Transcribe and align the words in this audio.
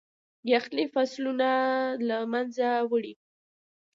يخني 0.53 0.83
فصلونه 0.95 1.49
له 2.07 2.17
منځه 2.33 2.67
وړي. 2.89 3.13